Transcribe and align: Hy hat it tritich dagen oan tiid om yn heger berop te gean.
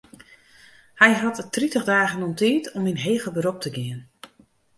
Hy 1.01 1.11
hat 1.21 1.39
it 1.43 1.51
tritich 1.55 1.85
dagen 1.93 2.23
oan 2.25 2.37
tiid 2.41 2.65
om 2.77 2.83
yn 2.91 3.01
heger 3.05 3.33
berop 3.35 3.59
te 3.63 3.69
gean. 3.75 4.01